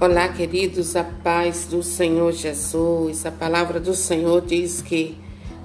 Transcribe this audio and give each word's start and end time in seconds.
Olá, 0.00 0.28
queridos, 0.28 0.94
a 0.94 1.02
paz 1.02 1.66
do 1.66 1.82
Senhor 1.82 2.30
Jesus. 2.30 3.26
A 3.26 3.32
palavra 3.32 3.80
do 3.80 3.94
Senhor 3.94 4.42
diz 4.42 4.80
que 4.80 5.18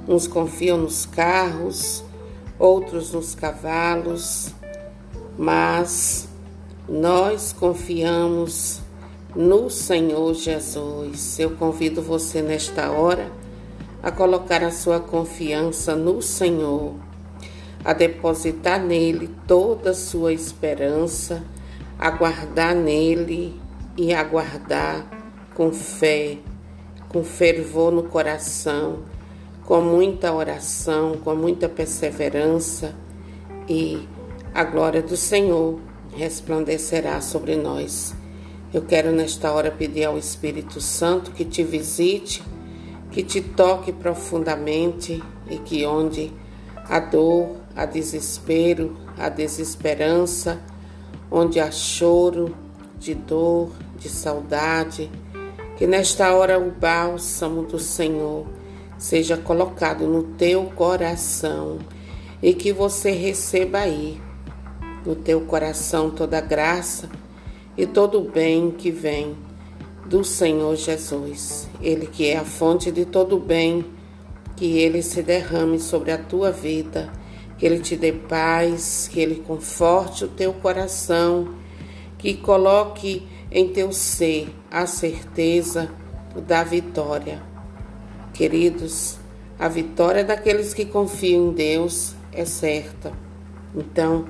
uns 0.08 0.26
confiam 0.26 0.76
nos 0.76 1.06
carros, 1.06 2.04
outros 2.58 3.12
nos 3.12 3.36
cavalos, 3.36 4.50
mas 5.38 6.28
nós 6.90 7.54
confiamos 7.54 8.82
no 9.36 9.70
Senhor 9.70 10.34
Jesus. 10.34 11.38
Eu 11.38 11.52
convido 11.52 12.02
você 12.02 12.42
nesta 12.42 12.90
hora 12.90 13.32
a 14.02 14.10
colocar 14.10 14.64
a 14.64 14.72
sua 14.72 15.00
confiança 15.00 15.96
no 15.96 16.24
Senhor, 16.24 16.96
a 17.86 17.94
depositar 17.94 18.82
nele 18.82 19.30
toda 19.48 19.92
a 19.92 19.94
sua 19.94 20.34
esperança, 20.34 21.44
a 22.00 22.10
guardar 22.10 22.74
nele 22.74 23.62
e 23.98 24.14
aguardar 24.14 25.06
com 25.54 25.72
fé, 25.72 26.38
com 27.10 27.24
fervor 27.24 27.92
no 27.92 28.04
coração, 28.04 29.04
com 29.66 29.82
muita 29.82 30.34
oração, 30.34 31.18
com 31.24 31.36
muita 31.36 31.70
perseverança 31.70 32.96
e 33.68 34.08
a 34.54 34.64
glória 34.64 35.02
do 35.02 35.16
Senhor 35.16 35.80
resplandecerá 36.16 37.22
sobre 37.22 37.56
nós. 37.56 38.14
Eu 38.74 38.82
quero 38.82 39.12
nesta 39.12 39.52
hora 39.52 39.72
pedir 39.72 40.06
ao 40.06 40.18
Espírito 40.18 40.82
Santo 40.82 41.32
que 41.32 41.46
te 41.46 41.64
visite, 41.64 42.44
que 43.12 43.24
te 43.24 43.42
toque 43.42 43.92
profundamente 43.92 45.22
e 45.50 45.58
que 45.58 45.86
onde 45.86 46.32
a 46.90 47.00
dor, 47.00 47.58
a 47.76 47.86
desespero, 47.86 48.98
a 49.18 49.30
desesperança, 49.30 50.60
onde 51.32 51.60
há 51.60 51.72
choro, 51.72 52.56
de 53.04 53.14
dor, 53.14 53.70
de 54.00 54.08
saudade, 54.08 55.12
que 55.76 55.86
nesta 55.86 56.34
hora 56.34 56.58
o 56.58 56.72
bálsamo 56.72 57.64
do 57.64 57.78
Senhor 57.78 58.48
seja 58.98 59.36
colocado 59.36 60.08
no 60.08 60.24
teu 60.24 60.64
coração 60.68 61.80
e 62.42 62.54
que 62.54 62.72
você 62.72 63.12
receba 63.12 63.80
aí 63.80 64.22
no 65.06 65.16
teu 65.16 65.42
coração 65.42 66.10
toda 66.10 66.38
a 66.38 66.42
graça 66.42 67.10
e 67.78 67.86
todo 67.86 68.20
o 68.20 68.32
bem 68.32 68.72
que 68.72 68.90
vem 68.90 69.36
do 70.06 70.24
Senhor 70.24 70.74
Jesus. 70.78 71.68
Ele 71.82 72.08
que 72.08 72.30
é 72.30 72.38
a 72.38 72.46
fonte 72.46 72.90
de 72.90 73.04
todo 73.04 73.36
o 73.36 73.40
bem, 73.40 73.84
que 74.56 74.78
ele 74.78 75.02
se 75.02 75.22
derrame 75.22 75.78
sobre 75.78 76.12
a 76.12 76.18
tua 76.18 76.52
vida, 76.52 77.12
que 77.58 77.66
ele 77.66 77.80
te 77.80 77.98
dê 77.98 78.14
paz, 78.14 79.10
que 79.12 79.20
ele 79.20 79.44
conforte 79.46 80.24
o 80.24 80.30
teu 80.30 80.54
coração 80.54 81.63
que 82.24 82.36
coloque 82.36 83.28
em 83.52 83.68
teu 83.68 83.92
ser 83.92 84.48
a 84.72 84.88
certeza 84.88 85.92
da 86.48 86.64
vitória. 86.64 87.44
Queridos, 88.34 89.18
a 89.60 89.68
vitória 89.68 90.24
daqueles 90.24 90.74
que 90.74 90.86
confiam 90.86 91.50
em 91.50 91.52
Deus 91.52 92.16
é 92.32 92.46
certa. 92.46 93.12
Então, 93.76 94.24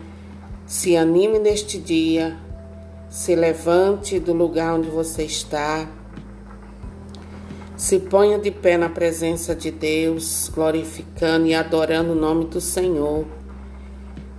se 0.66 0.98
anime 0.98 1.38
neste 1.38 1.78
dia, 1.78 2.36
se 3.12 3.36
levante 3.36 4.20
do 4.20 4.34
lugar 4.34 4.74
onde 4.74 4.90
você 4.90 5.26
está, 5.26 5.88
se 7.78 8.00
ponha 8.00 8.40
de 8.40 8.50
pé 8.50 8.76
na 8.76 8.90
presença 8.90 9.54
de 9.54 9.70
Deus, 9.70 10.50
glorificando 10.52 11.46
e 11.46 11.54
adorando 11.54 12.14
o 12.14 12.16
nome 12.16 12.46
do 12.46 12.60
Senhor, 12.60 13.24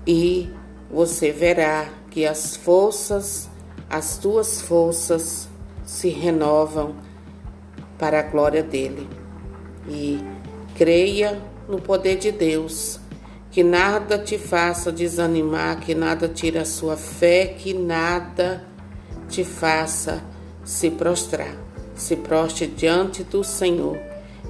e 0.05 0.51
você 0.91 1.31
verá 1.31 1.89
que 2.15 2.25
as 2.25 2.55
forças, 2.55 3.51
as 3.91 4.17
tuas 4.19 4.63
forças 4.63 5.49
se 5.85 6.09
renovam 6.09 6.95
para 7.99 8.21
a 8.21 8.23
glória 8.23 8.63
dele. 8.63 9.09
E 9.89 10.21
creia 10.77 11.43
no 11.69 11.81
poder 11.81 12.15
de 12.15 12.31
Deus, 12.31 13.01
que 13.51 13.65
nada 13.65 14.17
te 14.17 14.39
faça 14.39 14.93
desanimar, 14.93 15.81
que 15.81 15.93
nada 15.93 16.29
tire 16.29 16.57
a 16.57 16.65
sua 16.65 16.97
fé, 16.97 17.47
que 17.47 17.75
nada 17.75 18.65
te 19.29 19.43
faça 19.43 20.23
se 20.65 20.91
prostrar. 20.93 21.57
Se 21.97 22.15
proste 22.15 22.65
diante 22.65 23.25
do 23.25 23.43
Senhor. 23.43 23.99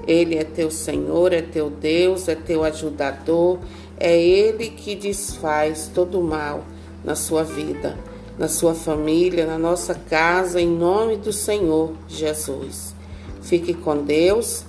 Ele 0.07 0.35
é 0.35 0.43
teu 0.43 0.69
Senhor, 0.69 1.33
é 1.33 1.41
teu 1.41 1.71
Deus, 1.71 2.27
é 2.27 2.35
teu 2.35 2.63
ajudador, 2.63 3.57
é 3.99 4.15
Ele 4.15 4.69
que 4.69 4.93
desfaz 4.93 5.89
todo 5.91 6.19
o 6.19 6.23
mal 6.23 6.63
na 7.05 7.15
sua 7.15 7.43
vida, 7.43 7.97
na 8.37 8.47
sua 8.47 8.73
família, 8.73 9.45
na 9.45 9.59
nossa 9.59 9.93
casa, 9.93 10.59
em 10.59 10.67
nome 10.67 11.17
do 11.17 11.31
Senhor 11.31 11.93
Jesus. 12.07 12.95
Fique 13.41 13.75
com 13.75 14.03
Deus, 14.03 14.65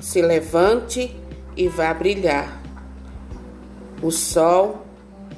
se 0.00 0.22
levante 0.22 1.14
e 1.56 1.66
vá 1.66 1.92
brilhar. 1.92 2.62
O 4.00 4.10
sol, 4.10 4.86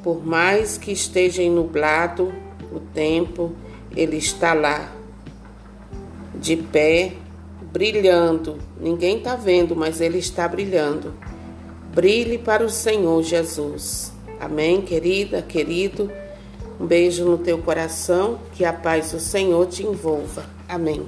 por 0.02 0.24
mais 0.24 0.76
que 0.76 0.92
esteja 0.92 1.42
nublado 1.48 2.32
o 2.70 2.80
tempo, 2.80 3.52
ele 3.96 4.18
está 4.18 4.52
lá, 4.52 4.92
de 6.34 6.56
pé, 6.56 7.14
brilhando. 7.72 8.58
Ninguém 8.78 9.18
está 9.18 9.36
vendo, 9.36 9.74
mas 9.74 10.02
ele 10.02 10.18
está 10.18 10.46
brilhando. 10.46 11.14
Brilhe 11.94 12.36
para 12.36 12.62
o 12.62 12.68
Senhor 12.68 13.22
Jesus. 13.22 14.12
Amém, 14.38 14.82
querida, 14.82 15.40
querido. 15.40 16.12
Um 16.78 16.86
beijo 16.86 17.24
no 17.24 17.38
teu 17.38 17.58
coração, 17.58 18.38
que 18.52 18.64
a 18.64 18.72
paz 18.72 19.12
do 19.12 19.18
Senhor 19.18 19.66
te 19.66 19.82
envolva. 19.82 20.44
Amém. 20.68 21.06